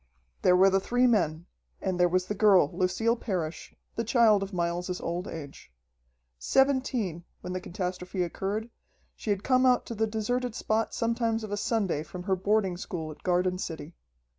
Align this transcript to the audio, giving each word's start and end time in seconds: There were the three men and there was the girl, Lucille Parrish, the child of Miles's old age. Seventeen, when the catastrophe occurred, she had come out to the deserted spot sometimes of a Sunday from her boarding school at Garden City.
There 0.41 0.55
were 0.57 0.71
the 0.71 0.79
three 0.79 1.05
men 1.05 1.45
and 1.79 1.99
there 1.99 2.09
was 2.09 2.25
the 2.25 2.33
girl, 2.33 2.75
Lucille 2.75 3.15
Parrish, 3.15 3.75
the 3.95 4.03
child 4.03 4.41
of 4.41 4.51
Miles's 4.51 4.99
old 4.99 5.27
age. 5.27 5.71
Seventeen, 6.39 7.23
when 7.41 7.53
the 7.53 7.61
catastrophe 7.61 8.23
occurred, 8.23 8.71
she 9.15 9.29
had 9.29 9.43
come 9.43 9.63
out 9.63 9.85
to 9.85 9.93
the 9.93 10.07
deserted 10.07 10.55
spot 10.55 10.95
sometimes 10.95 11.43
of 11.43 11.51
a 11.51 11.55
Sunday 11.57 12.01
from 12.01 12.23
her 12.23 12.35
boarding 12.35 12.77
school 12.77 13.11
at 13.11 13.21
Garden 13.21 13.59
City. 13.59 13.93